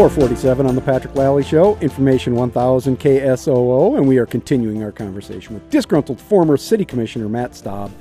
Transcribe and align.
447 0.00 0.66
on 0.66 0.74
the 0.74 0.80
Patrick 0.80 1.14
Lally 1.14 1.44
Show, 1.44 1.76
Information 1.82 2.34
1000 2.34 2.98
KSOO, 2.98 3.98
and 3.98 4.08
we 4.08 4.16
are 4.16 4.24
continuing 4.24 4.82
our 4.82 4.92
conversation 4.92 5.52
with 5.52 5.68
disgruntled 5.68 6.18
former 6.18 6.56
city 6.56 6.86
commissioner 6.86 7.28
Matt 7.28 7.54
Staub. 7.54 7.92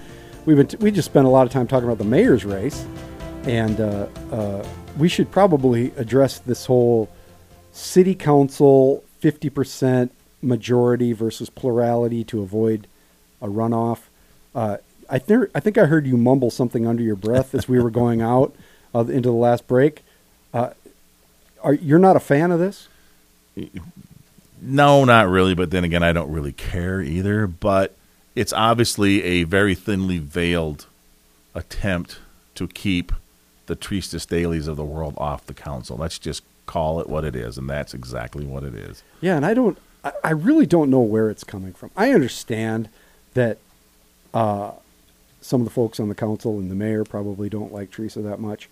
We've 0.46 0.56
been 0.56 0.68
t- 0.68 0.78
we 0.78 0.92
just 0.92 1.08
spent 1.08 1.26
a 1.26 1.30
lot 1.30 1.46
of 1.46 1.52
time 1.52 1.68
talking 1.68 1.84
about 1.84 1.98
the 1.98 2.06
mayor's 2.06 2.46
race, 2.46 2.86
and 3.44 3.82
uh, 3.82 4.08
uh, 4.32 4.66
we 4.98 5.10
should 5.10 5.30
probably 5.30 5.92
address 5.98 6.40
this 6.40 6.68
whole 6.68 7.10
city 7.74 8.16
council 8.16 9.04
50% 9.22 10.10
majority 10.42 11.12
versus 11.12 11.50
plurality 11.50 12.24
to 12.24 12.42
avoid 12.42 12.88
a 13.42 13.48
runoff. 13.48 14.04
Uh, 14.56 14.78
I, 15.10 15.20
th- 15.20 15.52
I 15.54 15.60
think 15.60 15.78
I 15.78 15.84
heard 15.88 16.08
you 16.08 16.16
mumble 16.16 16.50
something 16.50 16.88
under 16.88 17.04
your 17.04 17.18
breath 17.18 17.54
as 17.54 17.68
we 17.68 17.78
were 17.78 17.92
going 17.92 18.22
out 18.22 18.56
into 18.94 19.28
the 19.28 19.34
last 19.34 19.68
break. 19.68 20.04
Uh, 20.54 20.70
are 21.64 21.74
you're 21.74 22.00
not 22.00 22.16
a 22.16 22.20
fan 22.20 22.52
of 22.52 22.60
this? 22.60 22.88
No, 24.62 25.06
not 25.06 25.28
really. 25.28 25.56
But 25.56 25.72
then 25.72 25.84
again, 25.84 26.04
I 26.04 26.12
don't 26.14 26.32
really 26.32 26.52
care 26.54 27.02
either. 27.02 27.48
But 27.48 27.96
it's 28.36 28.54
obviously 28.54 29.24
a 29.24 29.44
very 29.44 29.76
thinly 29.76 30.18
veiled 30.18 30.86
attempt 31.56 32.20
to 32.56 32.68
keep 32.68 33.12
the 33.66 33.76
Teresa 33.76 34.18
Stehlys 34.18 34.68
of 34.68 34.78
the 34.78 34.84
world 34.84 35.14
off 35.18 35.46
the 35.46 35.54
council. 35.54 35.98
Let's 35.98 36.20
just 36.20 36.44
call 36.66 37.00
it 37.00 37.10
what 37.10 37.24
it 37.24 37.36
is, 37.36 37.58
and 37.58 37.70
that's 37.70 37.94
exactly 37.94 38.46
what 38.46 38.64
it 38.64 38.76
is. 38.76 39.04
Yeah, 39.22 39.36
and 39.36 39.46
I 39.46 39.54
don't, 39.54 39.78
I, 40.04 40.12
I 40.24 40.32
really 40.32 40.66
don't 40.66 40.90
know 40.90 41.00
where 41.02 41.30
it's 41.30 41.44
coming 41.44 41.74
from. 41.74 41.92
I 41.98 42.12
understand 42.12 42.90
that 43.34 43.58
uh, 44.34 44.72
some 45.42 45.62
of 45.62 45.66
the 45.66 45.72
folks 45.72 46.00
on 46.00 46.10
the 46.10 46.16
council 46.16 46.60
and 46.60 46.70
the 46.70 46.76
mayor 46.76 47.04
probably 47.04 47.50
don't 47.50 47.74
like 47.74 47.92
Teresa 47.92 48.22
that 48.22 48.40
much, 48.40 48.70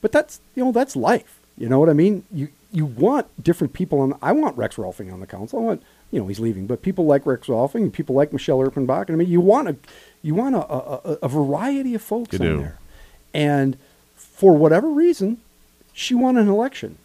but 0.00 0.12
that's 0.12 0.40
you 0.54 0.64
know 0.64 0.72
that's 0.72 0.96
life. 0.96 1.39
You 1.60 1.68
know 1.68 1.78
what 1.78 1.88
I 1.88 1.92
mean? 1.92 2.24
You 2.32 2.48
you 2.72 2.86
want 2.86 3.26
different 3.44 3.72
people 3.72 4.00
on. 4.00 4.18
I 4.22 4.32
want 4.32 4.56
Rex 4.56 4.76
Rolfing 4.76 5.12
on 5.12 5.20
the 5.20 5.26
council. 5.26 5.58
I 5.60 5.62
want 5.62 5.82
you 6.10 6.18
know 6.18 6.26
he's 6.26 6.40
leaving, 6.40 6.66
but 6.66 6.82
people 6.82 7.04
like 7.06 7.24
Rex 7.26 7.46
Rolfing, 7.46 7.92
people 7.92 8.14
like 8.16 8.32
Michelle 8.32 8.58
Erpenbach. 8.58 9.06
And 9.08 9.10
I 9.10 9.14
mean, 9.16 9.28
you 9.28 9.40
want 9.40 9.68
a 9.68 9.76
you 10.22 10.34
want 10.34 10.56
a, 10.56 10.58
a, 10.58 11.18
a 11.22 11.28
variety 11.28 11.94
of 11.94 12.02
folks 12.02 12.32
You 12.32 12.38
on 12.40 12.46
do. 12.46 12.58
there, 12.62 12.78
and 13.34 13.76
for 14.16 14.56
whatever 14.56 14.88
reason, 14.88 15.38
she 15.92 16.14
won 16.14 16.36
an 16.38 16.48
election. 16.48 16.96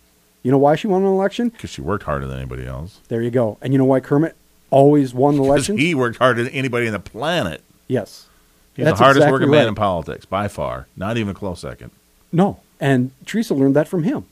You 0.41 0.51
know 0.51 0.57
why 0.57 0.75
she 0.75 0.87
won 0.87 1.01
an 1.01 1.07
election? 1.07 1.49
Because 1.49 1.71
she 1.71 1.81
worked 1.81 2.05
harder 2.05 2.25
than 2.27 2.37
anybody 2.37 2.65
else. 2.65 2.99
There 3.09 3.21
you 3.21 3.31
go. 3.31 3.57
And 3.61 3.73
you 3.73 3.77
know 3.79 3.85
why 3.85 3.99
Kermit 3.99 4.35
always 4.69 5.13
won 5.13 5.35
the 5.35 5.43
election? 5.47 5.75
Because 5.75 5.87
he 5.87 5.95
worked 5.95 6.17
harder 6.17 6.43
than 6.43 6.53
anybody 6.53 6.87
on 6.87 6.93
the 6.93 6.99
planet. 6.99 7.61
yes, 7.87 8.27
He's 8.75 8.85
That's 8.85 8.99
the 8.99 9.03
hardest 9.05 9.23
exactly 9.23 9.31
working 9.31 9.51
man 9.51 9.67
in 9.67 9.75
politics 9.75 10.25
by 10.25 10.47
far. 10.47 10.87
Not 10.95 11.17
even 11.17 11.31
a 11.31 11.33
close 11.33 11.61
second. 11.61 11.91
No, 12.31 12.59
and 12.79 13.11
Teresa 13.25 13.53
learned 13.53 13.75
that 13.75 13.87
from 13.87 14.03
him, 14.03 14.25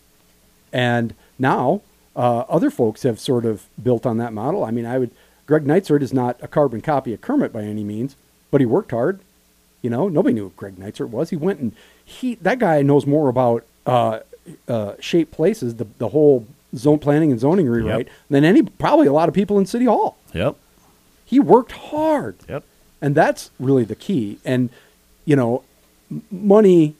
and 0.73 1.13
now 1.39 1.81
uh, 2.15 2.39
other 2.49 2.69
folks 2.69 3.03
have 3.03 3.19
sort 3.19 3.45
of 3.45 3.67
built 3.81 4.05
on 4.05 4.17
that 4.17 4.33
model. 4.33 4.65
I 4.65 4.71
mean, 4.71 4.85
I 4.85 4.99
would. 4.99 5.11
Greg 5.45 5.65
Neitzert 5.65 6.01
is 6.01 6.13
not 6.13 6.37
a 6.41 6.47
carbon 6.47 6.81
copy 6.81 7.13
of 7.13 7.21
Kermit 7.21 7.51
by 7.53 7.63
any 7.63 7.83
means, 7.83 8.15
but 8.49 8.59
he 8.61 8.65
worked 8.65 8.91
hard. 8.91 9.19
You 9.81 9.89
know, 9.89 10.07
nobody 10.07 10.33
knew 10.33 10.43
who 10.43 10.53
Greg 10.55 10.77
Neitzert 10.77 11.09
was. 11.09 11.29
He 11.29 11.35
went 11.35 11.59
and 11.59 11.73
he 12.03 12.35
that 12.35 12.59
guy 12.59 12.81
knows 12.81 13.05
more 13.05 13.29
about 13.29 13.65
uh, 13.85 14.19
uh, 14.67 14.93
shape 14.99 15.31
places, 15.31 15.75
the 15.75 15.87
the 15.97 16.09
whole 16.09 16.47
zone 16.75 16.99
planning 16.99 17.31
and 17.31 17.39
zoning 17.39 17.67
rewrite 17.67 18.07
than 18.29 18.43
any 18.43 18.63
probably 18.63 19.07
a 19.07 19.13
lot 19.13 19.29
of 19.29 19.35
people 19.35 19.59
in 19.59 19.65
City 19.65 19.85
Hall. 19.85 20.17
Yep. 20.33 20.55
He 21.25 21.39
worked 21.39 21.71
hard. 21.71 22.35
Yep. 22.47 22.63
And 23.01 23.15
that's 23.15 23.51
really 23.59 23.83
the 23.83 23.95
key. 23.95 24.39
And, 24.45 24.69
you 25.25 25.35
know, 25.35 25.63
money 26.31 26.95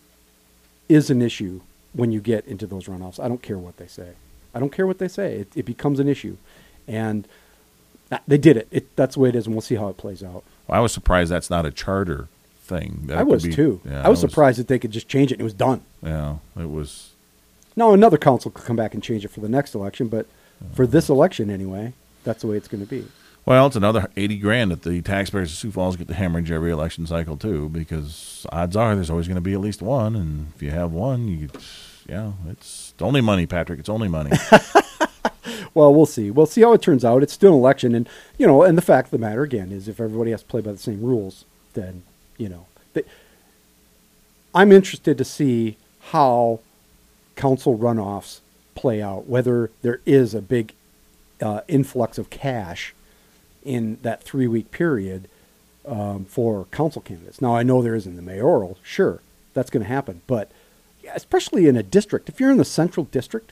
is 0.90 1.10
an 1.10 1.22
issue 1.22 1.62
when 1.94 2.12
you 2.12 2.20
get 2.20 2.46
into 2.46 2.68
those 2.68 2.86
runoffs. 2.86 3.24
I 3.24 3.28
don't 3.28 3.42
care 3.42 3.58
what 3.58 3.78
they 3.78 3.88
say. 3.88 4.14
I 4.54 4.60
don't 4.60 4.72
care 4.72 4.86
what 4.86 5.00
they 5.00 5.08
say. 5.08 5.38
It, 5.38 5.48
it 5.56 5.66
becomes 5.66 6.00
an 6.00 6.08
issue. 6.08 6.38
And 6.88 7.28
they 8.28 8.38
did 8.38 8.58
it. 8.58 8.68
it. 8.72 8.96
That's 8.96 9.16
the 9.16 9.22
way 9.22 9.30
it 9.30 9.36
is, 9.36 9.46
and 9.46 9.56
we'll 9.56 9.62
see 9.62 9.76
how 9.76 9.88
it 9.88 9.98
plays 9.98 10.24
out. 10.24 10.44
Well, 10.68 10.78
I 10.78 10.80
was 10.80 10.92
surprised 10.92 11.32
that's 11.32 11.50
not 11.50 11.66
a 11.66 11.72
charter 11.72 12.28
thing. 12.62 13.04
That 13.06 13.20
I 13.20 13.24
was 13.24 13.44
be- 13.44 13.54
too. 13.54 13.82
Yeah, 13.86 14.06
I 14.06 14.10
was 14.10 14.20
surprised 14.20 14.60
that 14.60 14.68
they 14.68 14.80
could 14.80 14.92
just 14.92 15.08
change 15.08 15.32
it 15.32 15.36
and 15.36 15.42
it 15.42 15.44
was 15.44 15.54
done. 15.54 15.82
Yeah, 16.02 16.38
it 16.60 16.70
was. 16.70 17.12
Now, 17.76 17.94
another 17.94 18.18
council 18.18 18.52
could 18.52 18.66
come 18.66 18.76
back 18.76 18.94
and 18.94 19.02
change 19.02 19.26
it 19.26 19.30
for 19.30 19.40
the 19.40 19.50
next 19.50 19.74
election, 19.74 20.08
but 20.08 20.28
for 20.74 20.86
this 20.86 21.10
election 21.10 21.50
anyway, 21.50 21.94
that's 22.24 22.42
the 22.42 22.48
way 22.48 22.58
it's 22.58 22.68
going 22.68 22.86
to 22.86 22.90
be. 22.90 23.08
Well, 23.46 23.68
it's 23.68 23.76
another 23.76 24.08
eighty 24.16 24.38
grand 24.38 24.72
that 24.72 24.84
the 24.84 25.02
taxpayers 25.02 25.52
of 25.52 25.58
Sioux 25.58 25.72
Falls 25.72 25.98
get 25.98 26.08
to 26.08 26.14
hemorrhage 26.14 26.52
every 26.52 26.72
election 26.72 27.06
cycle 27.06 27.36
too, 27.36 27.70
because 27.70 28.46
odds 28.52 28.76
are 28.76 28.96
there's 28.96 29.10
always 29.10 29.28
going 29.28 29.36
to 29.36 29.42
be 29.42 29.54
at 29.54 29.60
least 29.60 29.82
one, 29.82 30.16
and 30.16 30.54
if 30.56 30.62
you 30.62 30.72
have 30.72 30.92
one, 30.92 31.28
you, 31.28 31.50
yeah, 32.08 32.32
it's 32.50 32.94
only 33.02 33.20
money, 33.22 33.46
Patrick. 33.46 33.80
It's 33.80 33.90
only 33.90 34.08
money. 34.08 34.32
Well, 35.74 35.94
we'll 35.94 36.06
see. 36.06 36.30
We'll 36.30 36.46
see 36.46 36.62
how 36.62 36.74
it 36.74 36.82
turns 36.82 37.04
out. 37.04 37.24
It's 37.24 37.34
still 37.34 37.54
an 37.54 37.60
election, 37.60 37.96
and 37.96 38.08
you 38.38 38.46
know, 38.46 38.64
and 38.64 38.78
the 38.78 38.82
fact 38.82 39.08
of 39.08 39.12
the 39.12 39.18
matter 39.18 39.44
again 39.44 39.72
is, 39.72 39.88
if 39.88 40.00
everybody 40.00 40.32
has 40.32 40.42
to 40.42 40.48
play 40.48 40.62
by 40.62 40.72
the 40.72 40.78
same 40.78 41.02
rules, 41.02 41.46
then 41.74 42.04
you 42.38 42.50
know, 42.50 42.68
they, 42.94 43.04
I'm 44.54 44.72
interested 44.72 45.18
to 45.18 45.26
see 45.26 45.78
how 46.12 46.60
council 47.36 47.78
runoffs 47.78 48.42
play 48.76 49.02
out. 49.02 49.28
Whether 49.28 49.72
there 49.82 50.00
is 50.06 50.36
a 50.36 50.42
big 50.42 50.74
uh, 51.42 51.62
influx 51.68 52.18
of 52.18 52.30
cash 52.30 52.94
in 53.64 53.98
that 54.02 54.24
three 54.24 54.48
week 54.48 54.72
period 54.72 55.28
um, 55.86 56.26
for 56.26 56.66
council 56.66 57.02
candidates. 57.02 57.42
Now, 57.42 57.56
I 57.56 57.64
know 57.64 57.82
there 57.82 57.96
is 57.96 58.06
in 58.06 58.16
the 58.16 58.22
mayoral. 58.22 58.78
Sure, 58.84 59.22
that's 59.54 59.70
going 59.70 59.84
to 59.84 59.90
happen, 59.90 60.22
but 60.28 60.52
especially 61.14 61.68
in 61.68 61.76
a 61.76 61.84
district, 61.84 62.30
if 62.30 62.40
you're 62.40 62.52
in 62.52 62.58
the 62.58 62.66
central 62.66 63.06
district 63.06 63.52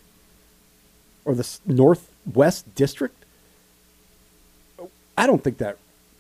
or 1.26 1.36
the 1.36 1.60
northwest 1.66 2.74
district, 2.76 3.26
I 5.18 5.28
don't 5.28 5.44
think 5.44 5.58
that 5.58 5.78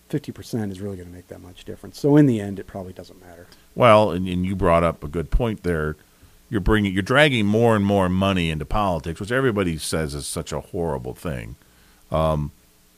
50% 0.09 0.71
is 0.71 0.81
really 0.81 0.97
going 0.97 1.07
to 1.07 1.15
make 1.15 1.29
that 1.29 1.41
much 1.41 1.63
difference. 1.63 1.99
So 1.99 2.17
in 2.17 2.25
the 2.25 2.41
end, 2.41 2.59
it 2.59 2.67
probably 2.67 2.93
doesn't 2.93 3.21
matter. 3.21 3.47
well, 3.75 4.11
and, 4.11 4.27
and 4.27 4.45
you 4.45 4.55
brought 4.55 4.83
up 4.83 5.03
a 5.03 5.07
good 5.07 5.31
point 5.31 5.63
there. 5.63 5.95
You're 6.49 6.59
bringing, 6.59 6.93
you're 6.93 7.01
dragging 7.01 7.45
more 7.45 7.77
and 7.77 7.85
more 7.85 8.09
money 8.09 8.49
into 8.49 8.65
politics, 8.65 9.21
which 9.21 9.31
everybody 9.31 9.77
says 9.77 10.13
is 10.13 10.27
such 10.27 10.51
a 10.51 10.59
horrible 10.59 11.13
thing. 11.13 11.55
Um, 12.11 12.51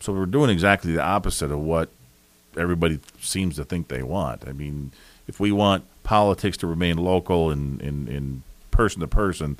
so 0.03 0.11
we're 0.11 0.25
doing 0.25 0.49
exactly 0.49 0.91
the 0.91 1.01
opposite 1.01 1.49
of 1.49 1.59
what 1.59 1.87
everybody 2.57 2.99
seems 3.21 3.55
to 3.55 3.63
think 3.63 3.87
they 3.87 4.03
want. 4.03 4.45
I 4.45 4.51
mean, 4.51 4.91
if 5.29 5.39
we 5.39 5.53
want 5.53 5.85
politics 6.03 6.57
to 6.57 6.67
remain 6.67 6.97
local 6.97 7.49
and 7.49 7.81
in, 7.81 8.09
in 8.09 8.43
person 8.69 8.99
to 8.99 9.07
person, 9.07 9.57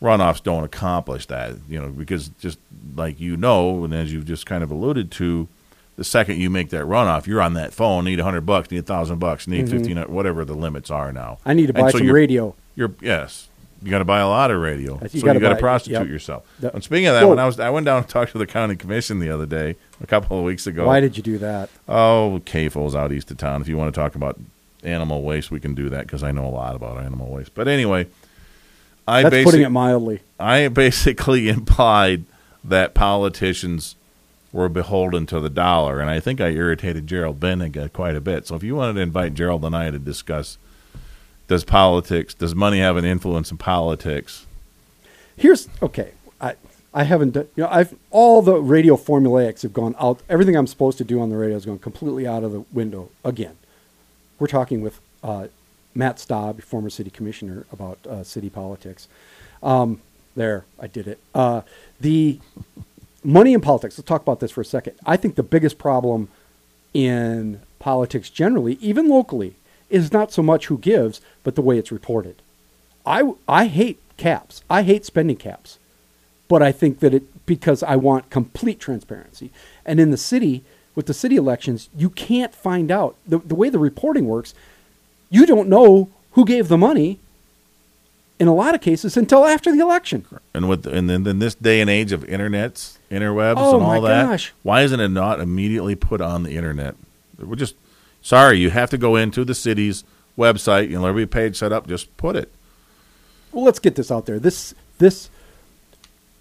runoffs 0.00 0.40
don't 0.40 0.62
accomplish 0.62 1.26
that. 1.26 1.56
You 1.68 1.80
know, 1.80 1.88
because 1.88 2.28
just 2.38 2.60
like 2.94 3.18
you 3.18 3.36
know, 3.36 3.82
and 3.82 3.92
as 3.92 4.12
you've 4.12 4.26
just 4.26 4.46
kind 4.46 4.62
of 4.62 4.70
alluded 4.70 5.10
to, 5.12 5.48
the 5.96 6.04
second 6.04 6.38
you 6.38 6.48
make 6.48 6.70
that 6.70 6.84
runoff, 6.84 7.26
you're 7.26 7.42
on 7.42 7.54
that 7.54 7.72
phone. 7.72 8.04
Need 8.04 8.20
a 8.20 8.24
hundred 8.24 8.42
bucks. 8.42 8.70
Need 8.70 8.78
a 8.78 8.82
thousand 8.82 9.18
bucks. 9.18 9.48
Need 9.48 9.66
mm-hmm. 9.66 9.76
fifteen. 9.76 9.98
Whatever 10.02 10.44
the 10.44 10.54
limits 10.54 10.88
are 10.88 11.12
now. 11.12 11.38
I 11.44 11.52
need 11.52 11.66
to 11.66 11.72
buy 11.72 11.90
so 11.90 11.98
some 11.98 12.12
radio. 12.12 12.54
You're 12.76 12.94
yes. 13.00 13.48
You 13.82 13.90
got 13.90 13.98
to 13.98 14.04
buy 14.04 14.20
a 14.20 14.28
lot 14.28 14.50
of 14.50 14.60
radio. 14.60 14.98
You 15.02 15.20
so 15.20 15.26
gotta 15.26 15.38
you 15.38 15.40
got 15.40 15.54
to 15.54 15.56
prostitute 15.56 16.00
yep. 16.00 16.08
yourself. 16.08 16.46
The- 16.60 16.72
and 16.72 16.84
speaking 16.84 17.08
of 17.08 17.14
that, 17.14 17.24
Whoa. 17.24 17.30
when 17.30 17.38
I 17.38 17.46
was 17.46 17.58
I 17.58 17.70
went 17.70 17.86
down 17.86 17.98
and 17.98 18.08
talked 18.08 18.32
to 18.32 18.38
the 18.38 18.46
county 18.46 18.76
commission 18.76 19.18
the 19.18 19.30
other 19.30 19.46
day, 19.46 19.76
a 20.00 20.06
couple 20.06 20.38
of 20.38 20.44
weeks 20.44 20.66
ago. 20.66 20.86
Why 20.86 21.00
did 21.00 21.16
you 21.16 21.22
do 21.22 21.38
that? 21.38 21.68
Oh, 21.88 22.40
CAFO's 22.44 22.94
out 22.94 23.12
east 23.12 23.30
of 23.30 23.38
town. 23.38 23.60
If 23.60 23.68
you 23.68 23.76
want 23.76 23.92
to 23.92 24.00
talk 24.00 24.14
about 24.14 24.38
animal 24.84 25.22
waste, 25.22 25.50
we 25.50 25.60
can 25.60 25.74
do 25.74 25.88
that 25.88 26.06
because 26.06 26.22
I 26.22 26.32
know 26.32 26.46
a 26.46 26.50
lot 26.50 26.76
about 26.76 26.98
animal 26.98 27.28
waste. 27.28 27.54
But 27.54 27.68
anyway, 27.68 28.06
I 29.06 29.22
That's 29.22 29.44
putting 29.44 29.62
it 29.62 29.70
mildly. 29.70 30.20
I 30.38 30.68
basically 30.68 31.48
implied 31.50 32.24
that 32.64 32.94
politicians 32.94 33.96
were 34.52 34.68
beholden 34.68 35.26
to 35.26 35.40
the 35.40 35.50
dollar, 35.50 35.98
and 35.98 36.10
I 36.10 36.20
think 36.20 36.40
I 36.40 36.48
irritated 36.50 37.06
Gerald 37.06 37.40
Beninga 37.40 37.92
quite 37.92 38.14
a 38.14 38.20
bit. 38.20 38.46
So 38.46 38.54
if 38.54 38.62
you 38.62 38.76
wanted 38.76 38.94
to 38.94 39.00
invite 39.00 39.34
Gerald 39.34 39.64
and 39.64 39.74
I 39.74 39.90
to 39.90 39.98
discuss 39.98 40.58
does 41.52 41.64
politics, 41.64 42.32
does 42.32 42.54
money 42.54 42.78
have 42.78 42.96
an 42.96 43.04
influence 43.04 43.50
in 43.50 43.58
politics? 43.58 44.46
Here's 45.36 45.68
okay. 45.82 46.12
I 46.40 46.54
I 46.94 47.04
haven't 47.04 47.32
done. 47.32 47.48
You 47.56 47.64
know, 47.64 47.68
I've 47.70 47.94
all 48.10 48.40
the 48.40 48.54
radio 48.54 48.96
formulaics 48.96 49.60
have 49.60 49.74
gone 49.74 49.94
out. 50.00 50.20
Everything 50.30 50.56
I'm 50.56 50.66
supposed 50.66 50.96
to 50.96 51.04
do 51.04 51.20
on 51.20 51.28
the 51.28 51.36
radio 51.36 51.56
has 51.56 51.66
gone 51.66 51.78
completely 51.78 52.26
out 52.26 52.42
of 52.42 52.52
the 52.52 52.60
window 52.72 53.10
again. 53.22 53.58
We're 54.38 54.46
talking 54.46 54.80
with 54.80 54.98
uh, 55.22 55.48
Matt 55.94 56.18
Staub, 56.18 56.62
former 56.62 56.88
city 56.88 57.10
commissioner, 57.10 57.66
about 57.70 57.98
uh, 58.06 58.24
city 58.24 58.48
politics. 58.48 59.08
Um, 59.62 60.00
there, 60.34 60.64
I 60.80 60.86
did 60.86 61.06
it. 61.06 61.18
Uh, 61.34 61.60
the 62.00 62.40
money 63.22 63.52
in 63.52 63.60
politics. 63.60 63.98
Let's 63.98 64.08
talk 64.08 64.22
about 64.22 64.40
this 64.40 64.50
for 64.50 64.62
a 64.62 64.64
second. 64.64 64.94
I 65.04 65.18
think 65.18 65.34
the 65.34 65.42
biggest 65.42 65.76
problem 65.76 66.28
in 66.94 67.60
politics 67.78 68.30
generally, 68.30 68.78
even 68.80 69.06
locally, 69.06 69.54
is 69.92 70.12
not 70.12 70.32
so 70.32 70.42
much 70.42 70.66
who 70.66 70.78
gives, 70.78 71.20
but 71.44 71.54
the 71.54 71.62
way 71.62 71.78
it's 71.78 71.92
reported. 71.92 72.36
I, 73.04 73.32
I 73.48 73.66
hate 73.66 74.00
caps. 74.16 74.62
I 74.70 74.82
hate 74.82 75.04
spending 75.04 75.36
caps. 75.36 75.78
But 76.48 76.62
I 76.62 76.72
think 76.72 77.00
that 77.00 77.14
it, 77.14 77.46
because 77.46 77.82
I 77.82 77.96
want 77.96 78.30
complete 78.30 78.78
transparency. 78.80 79.50
And 79.84 79.98
in 80.00 80.10
the 80.10 80.16
city, 80.16 80.62
with 80.94 81.06
the 81.06 81.14
city 81.14 81.36
elections, 81.36 81.88
you 81.96 82.10
can't 82.10 82.54
find 82.54 82.90
out. 82.90 83.16
The, 83.26 83.38
the 83.38 83.54
way 83.54 83.70
the 83.70 83.78
reporting 83.78 84.26
works, 84.26 84.54
you 85.30 85.46
don't 85.46 85.68
know 85.68 86.10
who 86.32 86.44
gave 86.44 86.68
the 86.68 86.78
money 86.78 87.18
in 88.38 88.48
a 88.48 88.54
lot 88.54 88.74
of 88.74 88.80
cases 88.80 89.16
until 89.16 89.44
after 89.46 89.72
the 89.72 89.80
election. 89.80 90.24
And 90.54 90.68
with 90.68 90.86
and 90.86 91.08
then 91.08 91.26
in 91.26 91.38
this 91.38 91.54
day 91.54 91.80
and 91.80 91.88
age 91.88 92.12
of 92.12 92.22
internets, 92.24 92.98
interwebs, 93.10 93.54
Oh, 93.56 93.74
and 93.76 93.84
all 93.84 94.00
my 94.00 94.08
that, 94.08 94.26
gosh. 94.26 94.52
why 94.62 94.82
isn't 94.82 95.00
it 95.00 95.08
not 95.08 95.40
immediately 95.40 95.94
put 95.94 96.20
on 96.20 96.42
the 96.42 96.56
internet? 96.56 96.94
We're 97.38 97.56
just 97.56 97.74
sorry. 98.22 98.58
You 98.58 98.70
have 98.70 98.90
to 98.90 98.98
go 98.98 99.16
into 99.16 99.44
the 99.44 99.54
city's 99.54 100.04
website. 100.38 100.88
You 100.90 100.98
know, 101.00 101.06
every 101.06 101.26
page 101.26 101.56
set 101.58 101.72
up. 101.72 101.86
Just 101.86 102.16
put 102.16 102.36
it. 102.36 102.50
Well, 103.52 103.64
let's 103.64 103.78
get 103.78 103.96
this 103.96 104.10
out 104.10 104.26
there. 104.26 104.38
This 104.38 104.74
this 104.98 105.28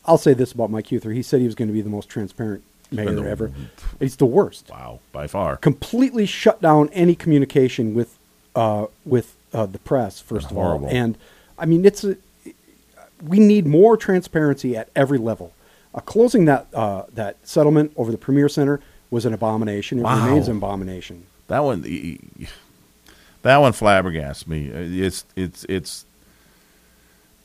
I'll 0.06 0.18
say 0.18 0.34
this 0.34 0.52
about 0.52 0.72
Mike 0.72 0.88
Huether. 0.88 1.14
He 1.14 1.22
said 1.22 1.40
he 1.42 1.46
was 1.46 1.56
going 1.56 1.68
to 1.68 1.74
be 1.74 1.82
the 1.82 1.90
most 1.90 2.10
transparent 2.10 2.64
mayor 2.92 3.14
the- 3.14 3.30
ever. 3.30 3.52
He's 4.00 4.16
the 4.16 4.26
worst. 4.26 4.70
Wow, 4.70 5.00
by 5.12 5.28
far. 5.28 5.58
Completely 5.58 6.26
shut 6.26 6.62
down 6.62 6.90
any 6.94 7.16
communication 7.16 7.94
with 7.94 8.18
uh, 8.56 8.88
with 9.06 9.36
uh, 9.54 9.66
the 9.66 9.80
press. 9.80 10.20
First 10.20 10.50
of 10.52 10.58
Horrible. 10.58 10.88
all, 10.88 10.94
and 10.94 11.18
I 11.58 11.66
mean 11.66 11.86
it's 11.86 12.04
a, 12.04 12.16
we 13.24 13.40
need 13.40 13.68
more 13.68 13.96
transparency 13.98 14.76
at 14.76 14.90
every 14.96 15.18
level. 15.18 15.54
Uh, 15.94 16.00
closing 16.00 16.46
that 16.46 16.68
uh, 16.74 17.04
that 17.14 17.36
settlement 17.46 17.92
over 17.98 18.12
the 18.12 18.18
Premier 18.18 18.48
Center 18.50 18.80
was 19.10 19.26
an 19.26 19.34
abomination. 19.34 20.00
It 20.00 20.04
Wow. 20.04 20.26
remains 20.26 20.48
an 20.48 20.58
abomination. 20.58 21.26
That 21.52 21.64
one, 21.66 21.82
that 23.42 23.58
one 23.58 23.74
flabbergasts 23.74 24.48
me. 24.48 24.72
Uh, 24.72 24.78
It's 25.06 25.26
it's 25.36 25.66
it's 25.66 26.06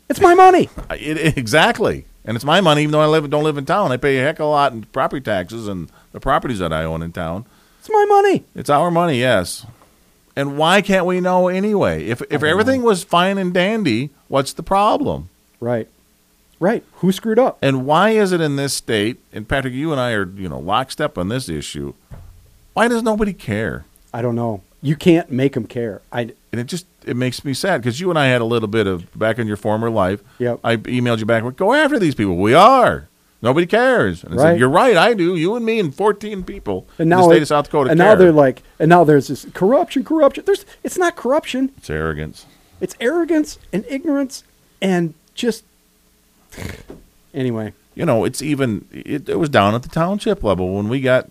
It's 0.08 0.20
my 0.20 0.35
money. 0.35 0.69
it, 0.91 1.17
it- 1.19 1.37
exactly, 1.38 2.05
and 2.25 2.37
it's 2.37 2.44
my 2.44 2.61
money. 2.61 2.82
Even 2.82 2.93
though 2.93 3.00
I 3.00 3.06
live 3.06 3.29
don't 3.29 3.43
live 3.43 3.58
in 3.58 3.67
town, 3.67 3.91
I 3.91 3.97
pay 3.97 4.19
a 4.19 4.23
heck 4.23 4.38
of 4.38 4.47
a 4.47 4.49
lot 4.49 4.73
in 4.73 4.82
property 4.85 5.20
taxes 5.20 5.67
and 5.67 5.91
the 6.12 6.20
properties 6.20 6.61
that 6.61 6.73
I 6.73 6.85
own 6.85 7.03
in 7.03 7.11
town. 7.11 7.47
It's 7.81 7.91
my 7.91 8.05
money. 8.08 8.44
It's 8.55 8.70
our 8.70 8.91
money, 8.93 9.19
yes. 9.19 9.67
And 10.37 10.56
why 10.56 10.82
can't 10.82 11.05
we 11.06 11.20
know 11.20 11.49
anyway? 11.49 12.06
If 12.06 12.23
if 12.31 12.44
everything 12.44 12.82
was 12.82 13.02
fine 13.02 13.38
and 13.38 13.52
dandy, 13.52 14.11
what's 14.29 14.52
the 14.52 14.62
problem? 14.62 15.31
Right. 15.59 15.88
Right. 16.61 16.85
Who 17.00 17.11
screwed 17.11 17.38
up? 17.41 17.59
And 17.61 17.85
why 17.87 18.11
is 18.11 18.31
it 18.32 18.41
in 18.41 18.55
this 18.56 18.73
state? 18.73 19.19
And 19.32 19.49
Patrick, 19.49 19.75
you 19.75 19.91
and 19.91 20.00
I 20.00 20.12
are 20.12 20.26
you 20.29 20.49
know 20.49 20.61
lockstep 20.61 21.19
on 21.19 21.29
this 21.29 21.49
issue. 21.49 21.94
Why 22.75 22.87
does 22.88 23.02
nobody 23.02 23.32
care? 23.32 23.85
I 24.16 24.22
don't 24.22 24.34
know. 24.34 24.62
You 24.82 24.96
can't 24.96 25.30
make 25.30 25.52
them 25.54 25.66
care. 25.66 26.00
I 26.12 26.20
And 26.52 26.60
it 26.60 26.64
just 26.68 26.86
it 27.04 27.16
makes 27.16 27.44
me 27.44 27.52
sad 27.54 27.82
because 27.82 28.00
you 28.00 28.08
and 28.10 28.18
I 28.18 28.26
had 28.26 28.40
a 28.40 28.44
little 28.44 28.68
bit 28.68 28.86
of 28.86 29.16
back 29.18 29.38
in 29.38 29.46
your 29.46 29.56
former 29.56 29.90
life. 29.90 30.20
Yep. 30.38 30.60
I 30.64 30.76
emailed 30.76 31.18
you 31.18 31.26
back. 31.26 31.42
Go 31.56 31.72
after 31.74 31.98
these 31.98 32.14
people. 32.14 32.36
We 32.36 32.54
are. 32.54 33.08
Nobody 33.42 33.66
cares. 33.66 34.24
And 34.24 34.32
I 34.34 34.36
Right. 34.36 34.42
said, 34.52 34.58
You're 34.60 34.68
right. 34.70 34.96
I 34.96 35.12
do. 35.12 35.36
You 35.36 35.54
and 35.56 35.66
me 35.66 35.78
and 35.80 35.94
14 35.94 36.44
people 36.44 36.86
and 36.98 37.04
in 37.06 37.08
now 37.10 37.18
the 37.22 37.24
state 37.28 37.36
it- 37.38 37.42
of 37.42 37.48
South 37.48 37.64
Dakota. 37.66 37.90
And 37.90 38.00
care. 38.00 38.08
now 38.08 38.14
they're 38.14 38.32
like, 38.32 38.62
and 38.78 38.88
now 38.88 39.04
there's 39.04 39.28
this 39.28 39.46
corruption, 39.52 40.02
corruption. 40.04 40.44
There's 40.46 40.64
it's 40.82 40.96
not 40.98 41.14
corruption. 41.16 41.72
it's 41.76 41.90
arrogance. 41.90 42.46
It's 42.80 42.94
arrogance 43.00 43.58
and 43.72 43.84
ignorance 43.88 44.44
and 44.80 45.12
just 45.34 45.64
anyway. 47.34 47.72
you 47.94 48.04
know, 48.06 48.24
it's 48.24 48.40
even 48.42 48.86
it, 48.92 49.28
it 49.28 49.38
was 49.38 49.48
down 49.48 49.74
at 49.74 49.82
the 49.82 49.88
township 49.88 50.42
level 50.42 50.74
when 50.74 50.88
we 50.88 51.00
got 51.00 51.26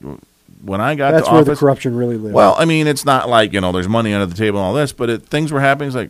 when 0.65 0.81
I 0.81 0.95
got 0.95 1.11
That's 1.11 1.27
where 1.27 1.41
office. 1.41 1.59
the 1.59 1.65
corruption 1.65 1.95
really 1.95 2.17
lives. 2.17 2.33
well, 2.33 2.55
I 2.57 2.65
mean, 2.65 2.87
it's 2.87 3.05
not 3.05 3.29
like 3.29 3.53
you 3.53 3.61
know 3.61 3.71
there's 3.71 3.87
money 3.87 4.13
under 4.13 4.25
the 4.25 4.35
table 4.35 4.59
and 4.59 4.65
all 4.65 4.73
this, 4.73 4.91
but 4.91 5.09
it, 5.09 5.23
things 5.23 5.51
were 5.51 5.61
happening. 5.61 5.87
It's 5.87 5.95
like 5.95 6.09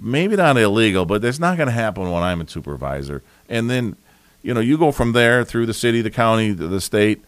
maybe 0.00 0.36
not 0.36 0.56
illegal, 0.56 1.04
but 1.04 1.22
it's 1.22 1.38
not 1.38 1.58
going 1.58 1.66
to 1.66 1.72
happen 1.72 2.10
when 2.10 2.22
I'm 2.22 2.40
a 2.40 2.48
supervisor. 2.48 3.22
And 3.48 3.68
then 3.68 3.96
you 4.42 4.54
know 4.54 4.60
you 4.60 4.78
go 4.78 4.90
from 4.90 5.12
there 5.12 5.44
through 5.44 5.66
the 5.66 5.74
city, 5.74 6.00
the 6.00 6.10
county, 6.10 6.52
the, 6.52 6.66
the 6.66 6.80
state. 6.80 7.22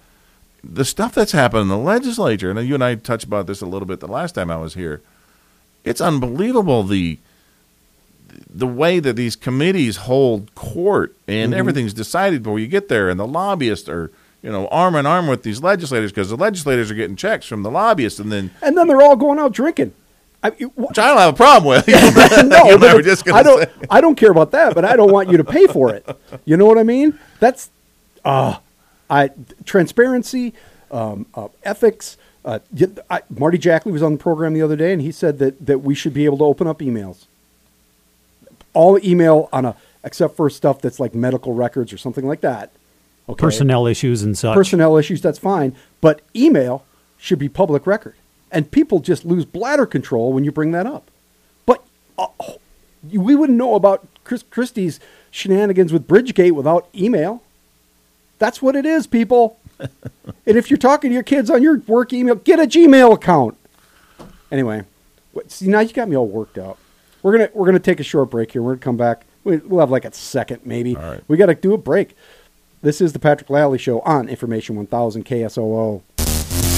The 0.63 0.85
stuff 0.85 1.15
that's 1.15 1.33
happened 1.33 1.63
in 1.63 1.69
the 1.69 1.79
legislature, 1.79 2.51
and 2.51 2.69
you 2.69 2.75
and 2.75 2.85
I 2.85 2.95
touched 2.95 3.25
about 3.25 3.47
this 3.47 3.63
a 3.63 3.67
little 3.67 3.87
bit 3.87 4.01
the 4.01 4.07
last 4.07 4.35
time 4.35 4.51
I 4.51 4.59
was 4.59 4.75
here. 4.75 5.01
It's 5.85 6.03
unbelievable 6.03 6.83
the 6.83 7.19
the 8.49 8.67
way 8.67 9.01
that 9.01 9.17
these 9.17 9.37
committees 9.37 9.97
hold 9.97 10.55
court 10.55 11.17
and 11.27 11.53
mm-hmm. 11.53 11.59
everything's 11.59 11.95
decided 11.95 12.43
before 12.43 12.59
you 12.59 12.67
get 12.67 12.89
there, 12.89 13.09
and 13.09 13.19
the 13.19 13.27
lobbyists 13.27 13.89
are 13.89 14.11
you 14.43 14.51
know 14.51 14.67
arm 14.69 14.95
in 14.97 15.07
arm 15.07 15.27
with 15.27 15.43
these 15.43 15.63
legislators 15.63 16.11
because 16.13 16.31
the 16.31 16.37
legislators 16.37 16.91
are 16.91 16.95
getting 16.95 17.17
checks 17.17 17.47
from 17.47 17.63
the 17.63 17.71
lobbyists, 17.71 18.19
and 18.21 18.31
then 18.33 18.51
and 18.63 18.77
then 18.77 18.87
they're 18.89 19.03
all 19.03 19.17
going 19.17 19.39
out 19.39 19.53
drinking. 19.53 19.93
I, 20.43 20.49
it- 20.59 20.77
which 20.79 20.99
I 20.99 21.09
don't 21.09 21.19
have 21.19 21.35
a 21.35 21.37
problem 21.37 21.69
with. 21.69 21.87
no, 22.47 22.57
I 22.65 22.77
but 22.77 23.03
just 23.05 23.29
I 23.31 23.43
don't. 23.43 23.63
say. 23.63 23.71
I 23.91 24.01
don't 24.01 24.15
care 24.17 24.31
about 24.31 24.53
that, 24.53 24.75
but 24.75 24.85
I 24.85 24.97
don't 24.97 25.13
want 25.13 25.29
you 25.31 25.37
to 25.37 25.45
pay 25.45 25.67
for 25.67 25.93
it. 25.95 26.07
You 26.47 26.57
know 26.57 26.65
what 26.67 26.79
I 26.79 26.83
mean? 26.83 27.19
That's 27.41 27.69
uh, 28.25 28.57
I 29.11 29.31
transparency, 29.67 30.55
um, 30.91 31.27
uh, 31.35 31.49
ethics. 31.63 32.17
Uh, 32.43 32.61
I, 33.11 33.21
Marty 33.29 33.59
Jackley 33.59 33.93
was 33.93 34.03
on 34.03 34.13
the 34.13 34.19
program 34.19 34.55
the 34.55 34.63
other 34.63 34.77
day, 34.77 34.95
and 34.95 35.03
he 35.03 35.13
said 35.13 35.39
that 35.41 35.67
that 35.67 35.81
we 35.81 35.95
should 35.95 36.15
be 36.15 36.25
able 36.25 36.39
to 36.39 36.45
open 36.45 36.67
up 36.67 36.79
emails. 36.79 37.27
All 38.73 38.99
email 39.05 39.49
on 39.53 39.67
a 39.67 39.77
except 40.05 40.37
for 40.37 40.49
stuff 40.49 40.81
that's 40.81 40.99
like 40.99 41.15
medical 41.15 41.53
records 41.53 41.93
or 41.93 41.99
something 41.99 42.27
like 42.27 42.41
that. 42.41 42.71
Okay. 43.31 43.41
personnel 43.41 43.87
issues 43.87 44.23
and 44.23 44.37
such. 44.37 44.55
personnel 44.55 44.97
issues, 44.97 45.21
that's 45.21 45.39
fine. 45.39 45.75
But 46.01 46.21
email 46.35 46.85
should 47.19 47.39
be 47.39 47.49
public 47.49 47.87
record. 47.87 48.15
And 48.53 48.71
people 48.71 48.99
just 49.01 49.25
lose 49.25 49.45
bladder 49.45 49.87
control 49.87 50.33
when 50.33 50.45
you 50.45 50.51
bring 50.53 50.73
that 50.73 50.87
up. 50.87 51.11
But 51.67 51.85
uh, 52.19 52.27
we 53.13 53.35
wouldn't 53.37 53.59
know 53.59 53.75
about 53.75 54.07
Chris 54.25 54.43
Christie's 54.51 54.99
shenanigans 55.31 55.93
with 55.93 56.09
Bridgegate 56.09 56.53
without 56.53 56.89
email. 56.95 57.43
That's 58.39 58.61
what 58.61 58.75
it 58.75 58.85
is, 58.87 59.07
people. 59.07 59.59
and 59.79 60.57
if 60.57 60.71
you're 60.71 60.79
talking 60.79 61.11
to 61.11 61.15
your 61.15 61.23
kids 61.23 61.51
on 61.51 61.63
your 61.63 61.79
work 61.87 62.13
email, 62.13 62.35
get 62.35 62.59
a 62.59 62.65
Gmail 62.65 63.15
account. 63.15 63.57
Anyway, 64.51 64.83
what, 65.33 65.51
see 65.51 65.69
now 65.69 65.81
you 65.81 65.93
got 65.93 66.09
me 66.09 66.17
all 66.17 66.27
worked 66.27 66.59
up. 66.59 66.79
We're 67.23 67.33
gonna 67.33 67.51
we're 67.55 67.67
gonna 67.67 67.79
take 67.79 68.01
a 68.01 68.05
short 68.05 68.31
break 68.31 68.53
here. 68.53 68.63
We're 68.63 68.73
gonna 68.73 68.83
come 68.83 68.97
back. 68.97 69.25
We- 69.45 69.59
We'll 69.59 69.81
have 69.81 69.91
like 69.91 70.05
a 70.05 70.13
second 70.13 70.63
maybe. 70.65 70.97
All 70.97 71.03
right. 71.03 71.25
We 71.29 71.37
got 71.37 71.47
to 71.47 71.55
do 71.55 71.73
a 71.73 71.79
break. 71.79 72.17
This 72.83 73.03
is 73.03 73.13
the 73.13 73.19
Patrick 73.19 73.51
Lally 73.51 73.77
Show 73.77 74.01
on 74.01 74.31
Information 74.31 74.75
1000 74.75 75.27
KSOO. 75.27 76.01